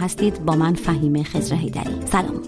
[0.00, 2.42] هستید با من فهیم خزرهیدری سلام.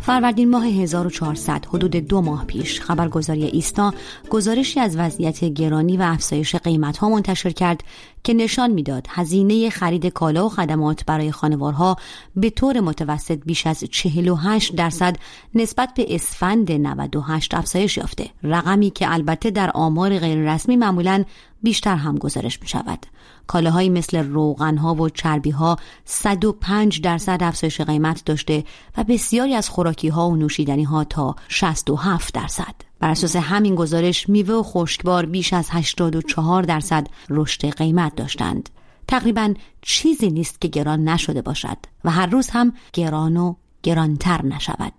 [0.00, 3.94] فروردین ماه 1400 حدود دو ماه پیش خبرگزاری ایستا
[4.30, 7.84] گزارشی از وضعیت گرانی و افزایش قیمت ها منتشر کرد
[8.26, 11.96] که نشان می‌داد هزینه خرید کالا و خدمات برای خانوارها
[12.36, 15.16] به طور متوسط بیش از 48 درصد
[15.54, 21.24] نسبت به اسفند 98 افزایش یافته رقمی که البته در آمار غیررسمی معمولا
[21.62, 23.06] بیشتر هم گزارش می شود.
[23.46, 28.64] کالاهایی مثل روغن ها و چربی ها 105 درصد افزایش قیمت داشته
[28.98, 32.85] و بسیاری از خوراکی ها و نوشیدنی ها تا 67 درصد.
[33.00, 38.70] بر اساس همین گزارش میوه و خشکبار بیش از 84 درصد رشد قیمت داشتند.
[39.08, 44.92] تقریبا چیزی نیست که گران نشده باشد و هر روز هم گران و گرانتر نشود.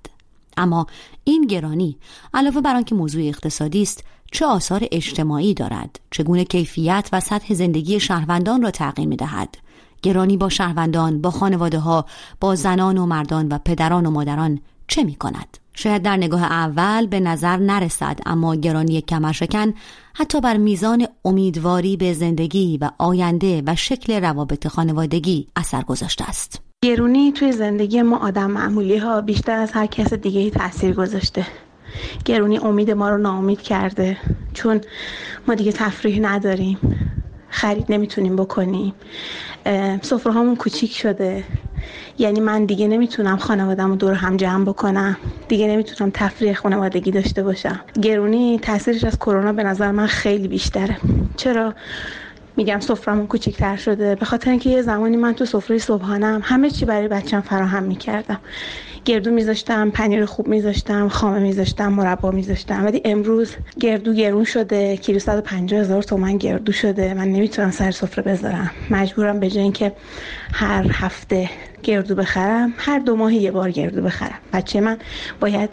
[0.57, 0.87] اما
[1.23, 1.97] این گرانی
[2.33, 7.99] علاوه بر آنکه موضوع اقتصادی است چه آثار اجتماعی دارد چگونه کیفیت و سطح زندگی
[7.99, 9.57] شهروندان را تغییر می‌دهد
[10.01, 12.05] گرانی با شهروندان با خانواده ها
[12.39, 17.07] با زنان و مردان و پدران و مادران چه می کند؟ شاید در نگاه اول
[17.07, 19.73] به نظر نرسد اما گرانی کمرشکن
[20.13, 26.61] حتی بر میزان امیدواری به زندگی و آینده و شکل روابط خانوادگی اثر گذاشته است.
[26.83, 31.45] گرونی توی زندگی ما آدم معمولی ها بیشتر از هر کس دیگه تاثیر گذاشته.
[32.25, 34.17] گرونی امید ما رو ناامید کرده
[34.53, 34.81] چون
[35.47, 36.77] ما دیگه تفریح نداریم
[37.49, 38.93] خرید نمی‌تونیم بکنیم
[40.01, 41.43] سفره هامون کوچیک شده
[42.17, 45.17] یعنی من دیگه نمی‌تونم خانوادم رو دور هم جمع بکنم.
[45.47, 47.79] دیگه نمی‌تونم تفریح خانوادگی داشته باشم.
[48.01, 50.97] گرونی تاثیرش از کرونا به نظر من خیلی بیشتره.
[51.37, 51.73] چرا؟
[52.57, 54.15] میگم سفرمون کوچیکتر شده.
[54.15, 58.39] به خاطر اینکه یه زمانی من تو سفره صبحانم همه چی برای بچم فراهم می‌کردم.
[59.05, 62.85] گردو میذاشتم پنیر خوب میذاشتم خامه میذاشتم مربا میذاشتم.
[62.85, 67.13] ولی امروز گردو گرون شده کیلو 150 هزار تومن گردو شده.
[67.13, 68.71] من نمی‌تونم سر سفره بذارم.
[68.91, 69.93] مجبورم به جای اینکه
[70.53, 71.49] هر هفته
[71.83, 74.39] گردو بخرم هر دو ماه یه بار گردو بخرم.
[74.53, 74.97] بچه من
[75.39, 75.69] باید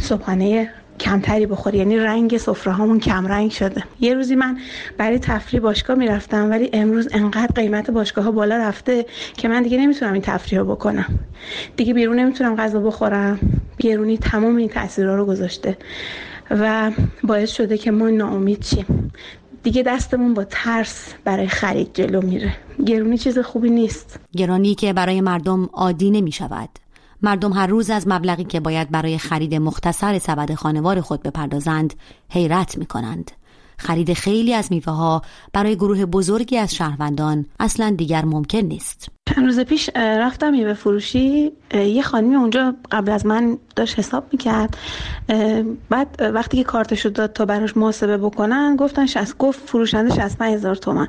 [0.00, 0.70] صبحانه
[1.00, 1.78] کمتری بخوری.
[1.78, 3.84] یعنی رنگ سفره هامون کم رنگ شده.
[4.00, 4.58] یه روزی من
[4.98, 9.06] برای تفریح باشگاه می‌رفتم ولی امروز انقدر قیمت باشگاه ها بالا رفته
[9.36, 11.18] که من دیگه نمی‌تونم این تفریح رو بکنم.
[11.76, 13.38] دیگه بیرون نمی‌تونم غذا بخورم.
[13.78, 15.76] گرونی تمام این تاثیرها رو گذاشته.
[16.50, 16.90] و
[17.24, 19.12] باعث شده که ما ناامید شیم.
[19.62, 22.56] دیگه دستمون با ترس برای خرید جلو میره.
[22.86, 24.20] گرونی چیز خوبی نیست.
[24.36, 26.68] گرانی که برای مردم عادی نمی شود
[27.24, 31.94] مردم هر روز از مبلغی که باید برای خرید مختصر سبد خانوار خود بپردازند
[32.30, 33.30] حیرت می کنند.
[33.78, 39.13] خرید خیلی از میوه ها برای گروه بزرگی از شهروندان اصلا دیگر ممکن نیست.
[39.28, 41.52] چند روز پیش رفتم میوه فروشی.
[41.74, 44.76] یه خانمی اونجا قبل از من داشت حساب می‌کرد.
[45.90, 50.74] بعد وقتی که کارتشو داد تا براش محاسبه بکنن گفتن شست گفت فروشنده 65 هزار
[50.74, 51.08] تومن.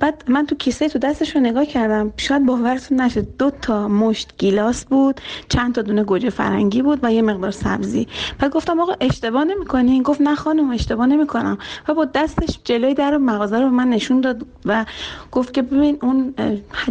[0.00, 2.12] بعد من تو کیسه تو دستش رو نگاه کردم.
[2.16, 7.12] شاید باورتون نشه دو تا مشت گیلاس بود چند تا دونه گوجه فرنگی بود و
[7.12, 8.08] یه مقدار سبزی.
[8.38, 11.58] بعد گفتم آقا اشتباه نمی‌کنین گفت نه خانم اشتباه نمی‌کنم.
[11.88, 14.84] و با دستش جلوی در مغازه رو من نشون داد و
[15.32, 16.34] گفت که ببین اون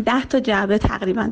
[0.06, 1.30] 10 تا جعبه تقریبا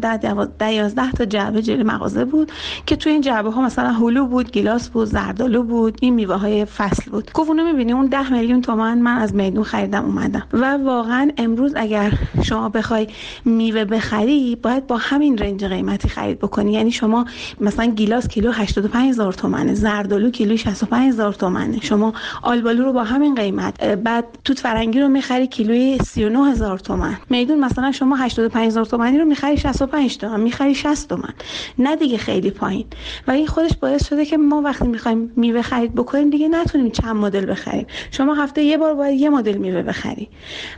[0.59, 2.51] 10 11 تا جعبه جلوی مغازه بود
[2.85, 6.65] که تو این جعبه ها مثلا هلو بود گیلاس بود زردالو بود این میوه های
[6.65, 7.31] فصل بود.
[7.33, 10.43] گفت اونو می‌بینی اون 10 میلیون تومان من از میدون خریدم اومدم.
[10.53, 13.07] و واقعا امروز اگر شما بخوای
[13.45, 16.73] میوه بخری باید با همین رنج قیمتی خرید بکنی.
[16.73, 17.25] یعنی شما
[17.61, 21.79] مثلا گیلاس کیلو 85 هزار تومنه زردالو کیلو 65 هزار تومنه.
[21.81, 23.83] شما آلبالو رو با همین قیمت.
[23.83, 27.17] بعد توت فرنگی رو می‌خری کیلوی 39 هزار تومن.
[27.29, 31.33] میدون مثلا شما 85 هزار تومانی رو می‌خری 65 تومن می‌خری 60 تومن
[31.77, 32.85] نه دیگه خیلی پایین.
[33.27, 37.15] و این خودش باعث شده که ما وقتی می‌خوایم میوه خرید بکنیم دیگه نتونیم چند
[37.15, 37.87] مدل بخریم.
[38.11, 40.29] شما هفته یه بار باید یه مدل میوه بخری.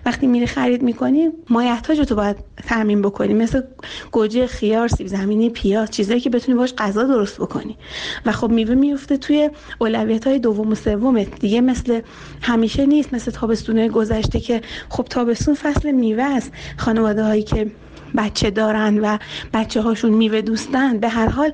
[0.05, 2.35] وقتی میری خرید می‌کنی مایحتاج تو باید
[2.69, 3.33] تامین بکنی.
[3.33, 3.61] مثل
[4.11, 7.77] گوجه خیار سیب زمینی پیاز چیزایی که بتونی باش غذا درست بکنی.
[8.25, 12.01] و خب میوه میفته توی اولویت های دوم و سوم دیگه مثل
[12.41, 13.13] همیشه نیست.
[13.13, 16.51] مثل تابستون گذشته که خب تابستون فصل میوه است.
[16.77, 17.71] خانواده هایی که
[18.17, 19.17] بچه دارن و
[19.53, 20.99] بچه هاشون میوه دوستن.
[20.99, 21.53] به هر حال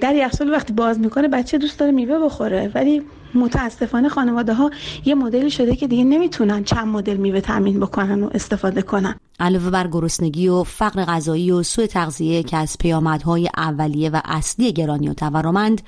[0.00, 2.70] در یخچال وقتی باز می‌کنه بچه دوست داره میوه بخوره.
[2.74, 3.02] ولی
[3.34, 4.70] متاسفانه خانواده ها
[5.04, 9.14] یه مدلی شده که دیگه نمی‌تونن چند مدل میوه تامین بکنن و استفاده کنن.
[9.40, 14.72] علاوه بر گرسنگی و فقر غذایی و سوء تغذیه که از پیامدهای اولیه و اصلی
[14.72, 15.82] گرانی و تورمند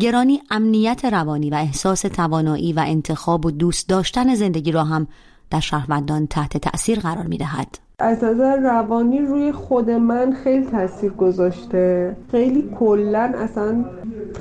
[0.00, 5.06] گرانی امنیت روانی و احساس توانایی و انتخاب و دوست داشتن زندگی را هم
[5.50, 7.85] در شهروندان تحت تأثیر قرار می دهد.
[7.98, 12.16] از نظر روانی روی خود من خیلی تاثیر گذاشته.
[12.30, 13.84] خیلی کلا اصلا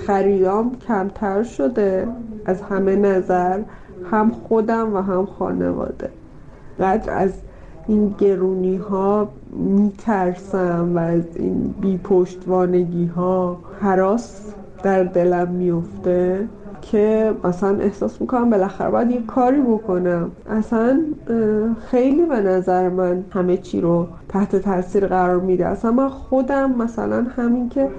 [0.07, 2.07] خریدام کمتر شده
[2.45, 3.61] از همه نظر
[4.11, 6.09] هم خودم و هم خانواده.
[6.79, 7.31] قدر از
[7.87, 14.53] این گرونی ها میترسم و از این بی پشتوانگی ها حراس
[14.83, 16.47] در دلم میفته
[16.91, 20.31] که مثلا احساس می‌کنم بالاخره باید یه کاری بکنم.
[20.49, 20.99] اصلا
[21.87, 25.65] خیلی به نظر من همه چی رو تحت تاثیر قرار میده.
[25.65, 27.89] اصلا من خودم مثلا همین که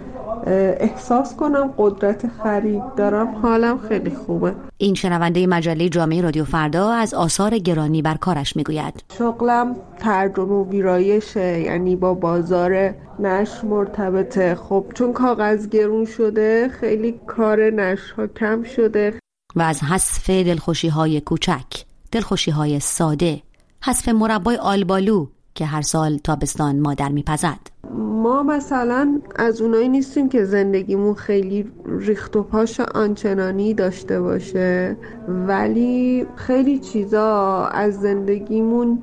[0.81, 3.35] احساس کنم قدرت خرید دارم.
[3.35, 4.55] حالم خیلی خوبه.
[4.79, 9.05] این شنونده مجله جامعه رادیو فردا از آثار گرانی بر کارش می‌گوید.
[9.19, 14.55] شغلم ترجمه و ویرایشه یعنی با بازار نشر مرتبطه.
[14.55, 19.19] خب چون کاغذ گرون شده خیلی کار نشر ها کم شده.
[19.57, 23.43] و از حذف دلخوشی های کوچک دلخوشی های ساده
[23.83, 27.59] حذف مربای آلبالو که هر سال تابستان مادر میپزد.
[27.97, 34.97] ما مثلا از اونایی نیستیم که زندگیمون خیلی ریخت و پاش آنچنانی داشته باشه.
[35.29, 39.03] ولی خیلی چیزا از زندگیمون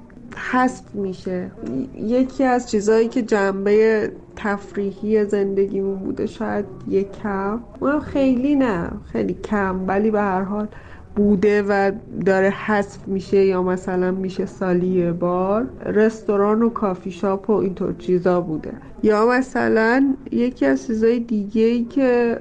[0.52, 1.52] حذف میشه.
[1.96, 7.60] یکی از چیزهایی که جنبه تفریحی زندگیمون بوده شاید یک کم
[8.06, 10.68] خیلی نه خیلی کم ولی به هر حال
[11.16, 11.92] بوده و
[12.26, 18.42] داره حذف میشه یا مثلا میشه سالی بار رستوران و کافی شاپ و اینطور چیزا
[18.42, 18.93] بوده.
[19.04, 22.40] یا مثلا یکی از چیزای دیگه ای که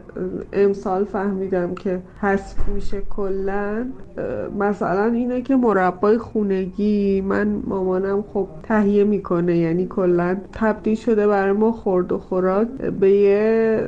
[0.52, 3.86] امسال فهمیدم که حذف میشه کلا
[4.58, 11.52] مثلا اینه که مربای خونگی من مامانم خب تهیه می‌کنه یعنی کلا تبدیل شده برای
[11.52, 12.68] ما خورد و خوراک
[13.00, 13.80] به یه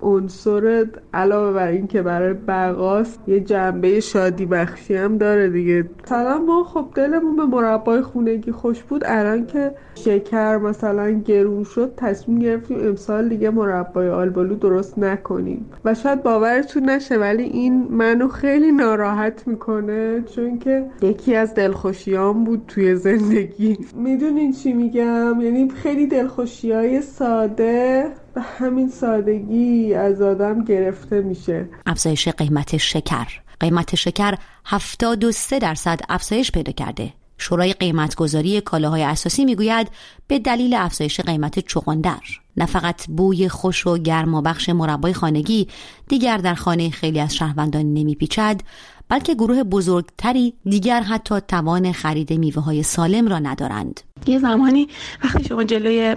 [0.00, 5.90] عنصر علاوه بر این که برای بقاست یه جنبه شادی بخشی هم داره دیگه.
[6.04, 11.85] مثلا ما خب دلمون به مربای خونگی خوش بود الان که شکر مثلا گرون شد
[11.96, 15.70] تصمیم گرفتیم امسال دیگه مربای آلبالو درست نکنیم.
[15.84, 22.44] و شاید باورتون نشه ولی این منو خیلی ناراحت می‌کنه چون که یکی از دلخوشیام
[22.44, 23.78] بود توی زندگی.
[23.94, 31.68] می‌دونین چی میگم؟ یعنی خیلی دلخوشی های ساده به همین سادگی از آدم گرفته میشه.
[31.86, 33.26] افزایش قیمت شکر.
[33.60, 34.34] قیمت شکر
[34.64, 37.12] 73 درصد افزایش پیدا کرده.
[37.38, 39.88] شورای قیمتگذاری کالاهای اساسی می‌گوید
[40.28, 42.20] به دلیل افزایش قیمت چغندر.
[42.56, 45.68] نه فقط بوی خوش و گرمابخش مربای خانگی
[46.08, 48.60] دیگر در خانه خیلی از شهروندان نمیپیچد
[49.08, 54.00] بلکه گروه بزرگتری دیگر حتی توان خرید میوه های سالم را ندارند.
[54.26, 54.88] یه زمانی
[55.24, 56.16] وقتی شما جلوی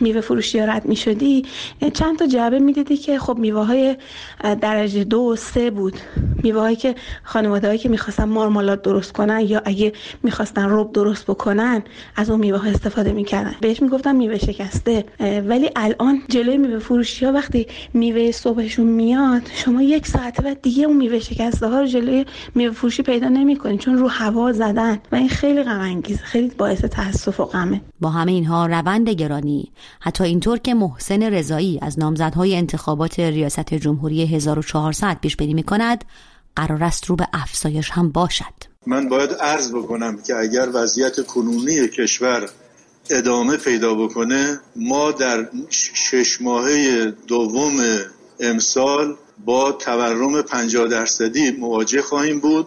[0.00, 1.46] میوه فروشی رد می شدی
[1.94, 3.96] چند تا جعبه می‌دیدی که خب میوه های
[4.60, 5.94] درجه دو و سه بود.
[6.48, 9.92] میوه هایی که خانواده هایی که می‌خواستن مارمالات درست کنن یا اگه
[10.22, 11.82] می‌خواستن رب درست بکنن
[12.16, 13.54] از اون میوه ها استفاده می‌کردن.
[13.60, 15.04] بهش می‌گفتن میوه شکسته.
[15.20, 20.84] ولی الان جلوی میوه فروشی ها وقتی میوه صبحشون میاد شما یک ساعت بعد دیگه
[20.84, 22.24] اون میوه شکسته ها رو جلوی
[22.54, 27.40] میوه فروشی پیدا نمی‌کنید چون رو هوا زدن و این خیلی غم خیلی باعث تاسف
[27.40, 27.80] و غمه.
[28.00, 29.72] با همه اینها روند گرانی.
[30.00, 36.04] حتی اینطور که محسن رضایی از نامزدهای انتخابات ریاست جمهوری 1400 پیش بینی می‌کند
[36.58, 38.54] قرار است رو به افزایش هم باشد.
[38.86, 42.48] من باید عرض بکنم که اگر وضعیت کنونی کشور
[43.10, 47.76] ادامه پیدا بکنه ما در شش ماهه دوم
[48.40, 52.66] امسال با تورم 50 درصدی مواجه خواهیم بود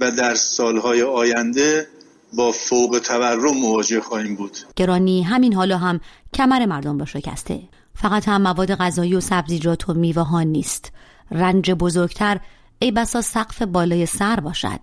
[0.00, 1.86] و در سالهای آینده
[2.32, 4.58] با فوق تورم مواجه خواهیم بود.
[4.76, 6.00] گرانی همین حالا هم
[6.34, 7.60] کمر مردم را شکسته.
[7.94, 10.92] فقط هم مواد غذایی و سبزیجات و میوه ها نیست.
[11.30, 12.40] رنج بزرگتر
[12.82, 14.80] ای بسا سقف بالای سر باشد.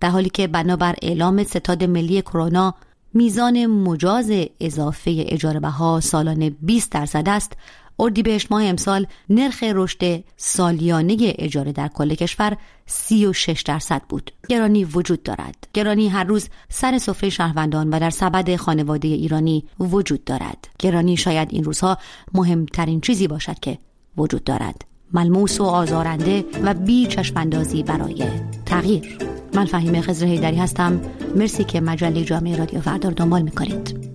[0.00, 2.74] در حالی که بنابر اعلام ستاد ملی کرونا
[3.14, 7.52] میزان مجاز اضافه اجاره بها سالانه 20 درصد است
[7.98, 12.56] اردیبهشت ماه امسال نرخ رشد سالیانه اجاره در کل کشور
[12.86, 14.30] 36 درصد بود.
[14.48, 15.68] گرانی وجود دارد.
[15.74, 20.68] گرانی هر روز سر سفره شهروندان و در سبد خانواده ایرانی وجود دارد.
[20.78, 21.98] گرانی شاید این روزها
[22.34, 23.78] مهمترین چیزی باشد که
[24.16, 24.91] وجود دارد.
[25.14, 28.24] ملموس و آزارنده و بی چشماندازی برای
[28.66, 29.18] تغییر.
[29.54, 31.00] من فهیم خزر هیدری هستم.
[31.36, 34.12] مرسی که مجله جامعه رادیو فردار دنبال می‌کنید.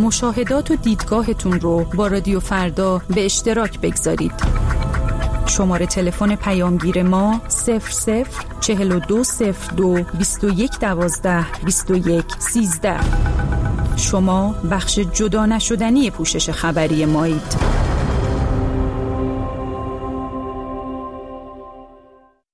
[0.00, 4.61] مشاهدات و دیدگاهتون رو با رادیو فردا به اشتراک بگذارید.
[5.46, 8.24] شماره تلفن پیامگیر ما 00
[8.60, 12.96] 4202 2112 21 13
[13.96, 17.61] شما بخش جدا نشدنی پوشش خبری مایید.